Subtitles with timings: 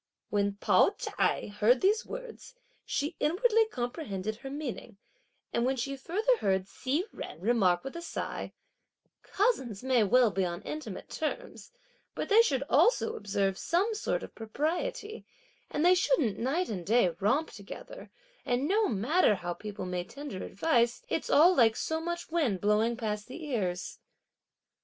[0.31, 2.55] When Pao ch'ai heard these words,
[2.87, 4.97] she inwardly comprehended her meaning,
[5.53, 8.51] and when she further heard Hsi Jen remark with a sigh:
[9.21, 11.71] "Cousins may well be on intimate terms,
[12.15, 15.23] but they should also observe some sort of propriety;
[15.69, 18.09] and they shouldn't night and day romp together;
[18.43, 22.97] and no matter how people may tender advice it's all like so much wind blowing
[22.97, 23.99] past the ears."